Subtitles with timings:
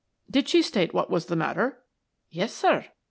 [0.31, 1.83] "Did she state what was the matter?"
[2.31, 2.87] "Yes, sir.